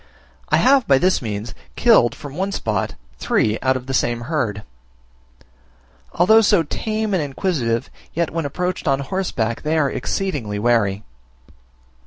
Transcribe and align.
I 0.49 0.57
have 0.57 0.87
by 0.87 0.97
this 0.97 1.21
means, 1.21 1.53
killed 1.75 2.15
from 2.15 2.35
one 2.35 2.51
spot, 2.51 2.95
three 3.19 3.59
out 3.61 3.77
of 3.77 3.85
the 3.85 3.93
same 3.93 4.21
herd. 4.21 4.63
Although 6.13 6.41
so 6.41 6.63
tame 6.63 7.13
and 7.13 7.21
inquisitive, 7.21 7.91
yet 8.11 8.31
when 8.31 8.47
approached 8.47 8.87
on 8.87 9.01
horseback, 9.01 9.61
they 9.61 9.77
are 9.77 9.91
exceedingly 9.91 10.57
wary. 10.57 11.03